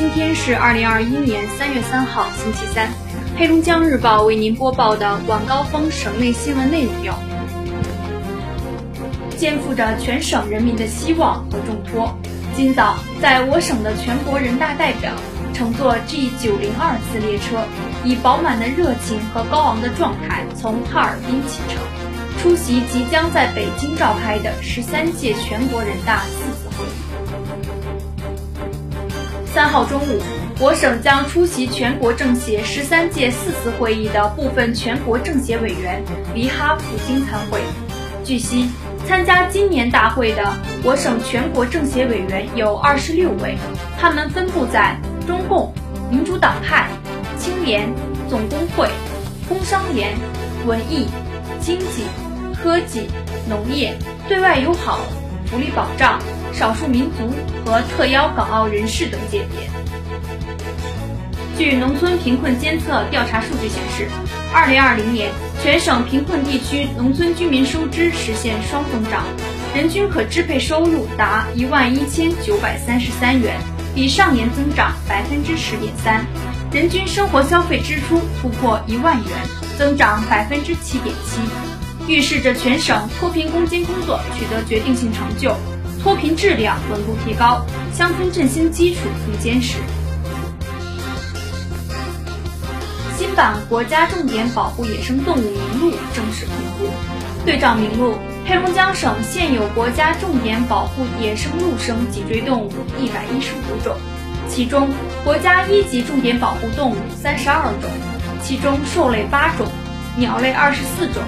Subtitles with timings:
[0.00, 2.88] 今天是二零二一年三月三号，星期三。
[3.36, 7.12] 黑龙江日报为您播报的晚高峰省内新闻内容有：
[9.36, 12.18] 肩负着全省人民的希望和重托，
[12.56, 15.12] 今早在我省的全国人大代表
[15.52, 17.62] 乘坐 G 九零二次列车，
[18.02, 21.76] 以饱满的热情和高昂的状态从哈尔滨启程，
[22.40, 26.59] 出席即将在北京召开的十三届全国人大四。
[29.52, 30.22] 三号中午，
[30.60, 36.00] 我省将出席全国政协十三届四次会议的部分全国政协委员
[36.32, 37.60] 离哈普京参会。
[38.22, 38.70] 据悉，
[39.08, 43.58] 参加今年大会的我省全国政协委员有二十六位，
[43.98, 45.74] 他们分布在中共、
[46.08, 46.88] 民主党派、
[47.36, 47.92] 青联、
[48.28, 48.88] 总工会、
[49.48, 50.16] 工商联、
[50.64, 51.08] 文艺、
[51.60, 52.04] 经济、
[52.62, 53.08] 科技、
[53.48, 53.98] 农业、
[54.28, 55.00] 对外友好、
[55.50, 56.18] 福利保障。
[56.52, 57.32] 少数民族
[57.64, 59.70] 和特邀港澳人士等界别。
[61.56, 64.08] 据农村贫困监测调查数据显示，
[64.52, 65.30] 二零二零年
[65.62, 69.22] 全省贫困地区农村居民收支实现双增长，
[69.74, 73.56] 人均可支配收入达一万一千九百三十三元，
[73.94, 76.24] 比上年增长百分之十点三；
[76.72, 79.28] 人均生活消费支出突破一万元，
[79.78, 81.40] 增长百分之七点七，
[82.06, 85.56] 预示着全省脱贫攻坚工作取得决定性成就。
[86.02, 89.76] 脱贫质量稳步提高，乡村振兴基础更坚实。
[93.18, 96.92] 新版国家重点保护野生动物名录正式公布。
[97.44, 98.14] 对照名录，
[98.46, 103.94] 黑龙江省现有国家重点保护野生陆生脊椎动物一百一十五种，
[104.48, 104.88] 其中
[105.22, 107.90] 国家一级重点保护动物三十二种，
[108.42, 109.66] 其中兽类八种，
[110.16, 111.22] 鸟类二十四种；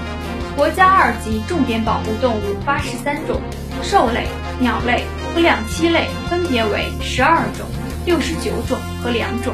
[0.55, 3.41] 国家二级重点保护动物八十三种，
[3.81, 4.27] 兽类。
[4.59, 7.65] 鸟类和两栖类分别为十二种、
[8.05, 9.51] 六十九种和两种。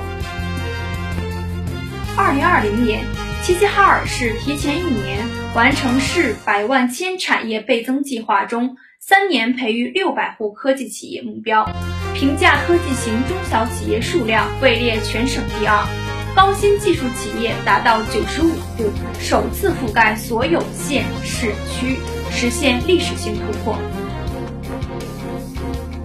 [2.18, 3.06] 二零二零年，
[3.42, 11.68] 齐齐哈尔市提前一年完成市百万千产业倍增计划中三年培育六百户科技企业目标，
[12.14, 15.88] 评价科技型中小企业数量位列全省第二，
[16.36, 21.98] 高新技术企业达到九十五户，首次覆盖所有县市区，
[22.32, 23.78] 实现历史性突破。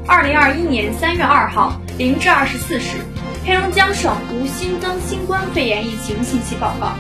[0.07, 2.99] 二零二一年三月二号零至二十四时，
[3.45, 6.93] 黑龙江省无新增新冠肺炎疫情信息报告。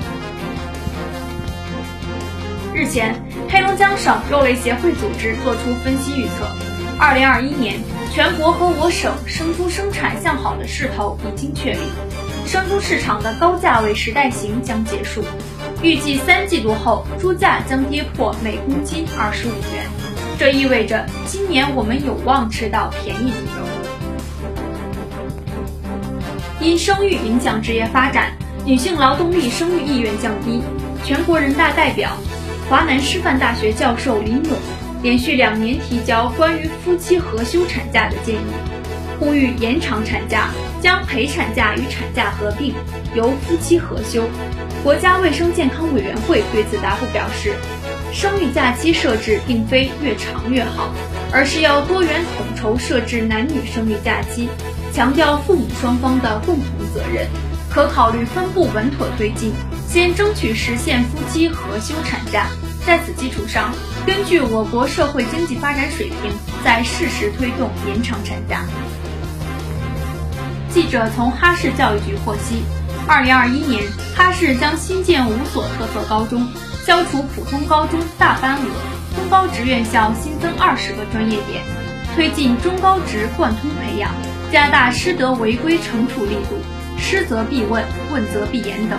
[2.74, 3.14] 日前，
[3.48, 6.46] 黑龙江省肉类协会组织作出分析预测，
[6.98, 7.80] 二零二一年
[8.12, 11.80] 全国和我省生猪生产向好的势头已经确立，
[12.46, 15.24] 生猪市场的高价位时代行将结束，
[15.82, 19.86] 预计三季度后猪价将跌破每公斤二十五元。
[20.38, 23.66] 这意味着今年我们有望吃到便宜猪肉。
[26.60, 28.32] 因生育影响职业发展，
[28.64, 30.62] 女性劳动力生育意愿降低。
[31.04, 32.10] 全国人大代表、
[32.68, 34.56] 华南师范大学教授林勇
[35.02, 38.38] 连续两年提交关于夫妻合休产假的建议，
[39.20, 40.48] 呼吁延长产假，
[40.84, 42.74] 将陪产假与产假合并，
[43.14, 44.28] 由夫妻合休。
[44.82, 47.54] 国家卫生健康委员会对此答复表示。
[48.12, 50.92] 生育假期设置并非越长越好，
[51.32, 54.46] 而是要多元统筹设置男女生育假期，
[54.92, 57.26] 强调父母双方的共同责任，
[57.70, 59.52] 可考虑分步稳妥推进，
[59.88, 62.46] 先争取实现夫妻合休产假，
[62.86, 63.72] 在此基础上，
[64.06, 66.30] 根据我国社会经济发展水平，
[66.62, 68.64] 再适时推动延长产假。
[70.74, 72.64] 记者从哈市教育局获悉，
[73.06, 73.84] 二零二一年
[74.16, 76.44] 哈市将新建五所特色高中。
[76.84, 78.66] 消除普通高中大班额，
[79.14, 81.62] 中高职院校新增二十个专业点，
[82.16, 84.10] 推进中高职贯通培养，
[84.52, 86.58] 加大师德违规惩处力度，
[86.98, 88.98] 师责必问，问责必严等。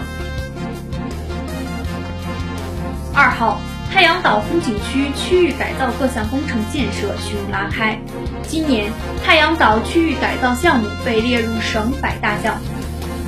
[3.14, 3.60] 二号，
[3.96, 7.98] 太阳岛风景区区域改造各项工程建设序幕拉开，
[8.46, 8.92] 今年
[9.24, 12.64] 太阳岛区域改造项目被列入省百大项目，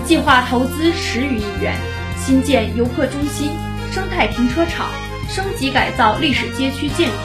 [0.03, 1.73] 计划投资十余亿元，
[2.17, 3.51] 新建游客中心。
[3.93, 4.89] 生态停车场
[5.29, 7.15] 升级改造历史街区建筑，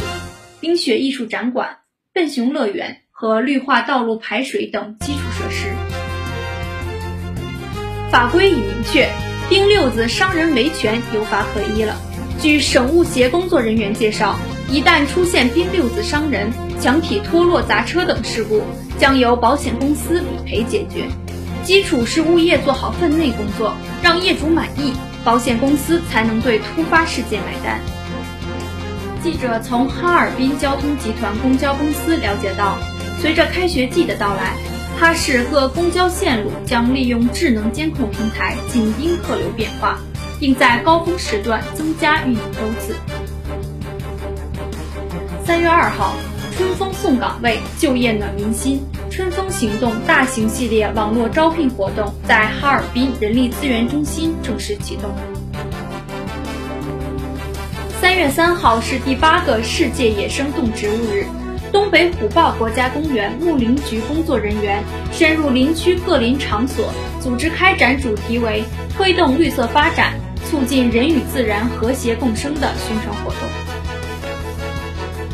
[0.61, 1.79] 冰雪艺术展馆、
[2.15, 5.75] 笨熊乐园和绿化道路排水等基础设施。
[8.09, 9.11] 法规已明确，
[9.49, 11.97] 冰溜子伤人维权有法可依了。
[12.43, 14.37] 据省物协工作人员介绍，
[14.69, 18.65] 一旦出现冰溜子伤人、墙体脱落砸车等事故，
[18.99, 21.07] 将由保险公司理赔解决。
[21.63, 24.93] 基础是物业做好分内工作，让业主满意。
[25.23, 27.79] 保险公司才能对突发事件买单。
[29.23, 32.77] 记者从哈尔滨交通集团公交公司了解到，
[33.21, 34.57] 随着开学季的到来，
[34.99, 40.01] 哈市各公交线路将利用智能监控平台紧盯客流变化，
[40.43, 42.97] 并在高峰时段增加运营周次。
[45.47, 46.17] 三月二号，
[46.57, 48.85] 春风送岗位，就业暖民心。
[49.09, 55.13] 春风行动大型系列网络招聘活动在哈尔滨人力资源中心正式启动。
[58.01, 61.25] 三月三号是第八个世界野生动植物日，
[61.71, 68.65] 东北虎豹国家公园牧林局工作人员深入林区各林场所，组织开展主题为
[68.97, 70.15] “推动绿色发展，
[70.53, 73.49] 促进人与自然和谐共生”的宣传活动。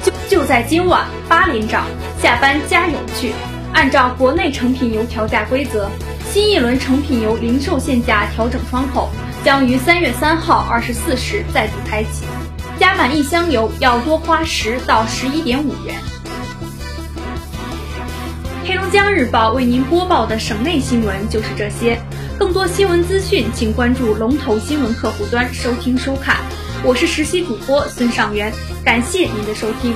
[0.00, 1.86] 就就在今晚，八连涨，
[2.22, 3.32] 下班加油去！
[3.72, 5.90] 按照国内成品油调价规则，
[6.30, 9.10] 新一轮成品油零售限价调整窗口
[9.44, 12.24] 将于三月三号二十四时再度开启，
[12.78, 15.96] 加满一箱油要多花十到十一点五元。
[18.64, 22.00] 黑龙江日报为您播报的省内新闻就是这些，
[22.38, 26.36] 更多新闻资讯请关注龙头新闻客户端收听收看。
[26.84, 28.52] 我是实习主播孙尚元，
[28.84, 29.92] 感谢您的收听。